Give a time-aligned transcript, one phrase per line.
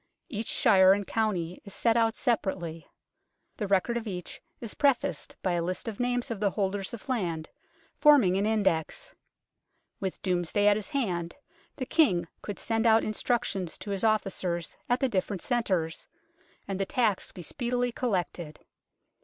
[0.29, 2.87] Each shire and county is set out separately.
[3.57, 7.07] The record of each is prefaced by a list of names of the holders of
[7.07, 7.49] land,
[7.99, 9.13] forming an index.
[9.99, 11.35] With Domesday at his hand,
[11.75, 16.07] the King could send out instructions to his officers at the different centres,
[16.67, 18.57] and the tax be speedily collected.